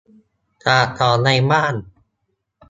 [0.65, 1.75] จากของในบ้าน